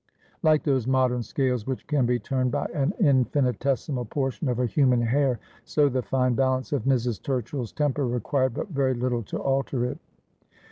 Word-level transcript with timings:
Like 0.41 0.63
those 0.63 0.87
modern 0.87 1.21
scales 1.21 1.67
which 1.67 1.85
can 1.85 2.07
be 2.07 2.17
turned 2.17 2.49
by 2.51 2.65
an 2.73 2.91
infini 2.99 3.55
tesimal 3.55 4.09
portion 4.09 4.49
of 4.49 4.57
a 4.57 4.65
human 4.65 5.03
hair, 5.03 5.39
so 5.63 5.89
the 5.89 6.01
fine 6.01 6.33
balance 6.33 6.71
of 6.71 6.85
Mrs. 6.85 7.21
Turchill's 7.21 7.71
temper 7.71 8.07
required 8.07 8.55
but 8.55 8.69
very 8.69 8.95
little 8.95 9.21
to 9.21 9.37
alter 9.37 9.85
it. 9.85 9.99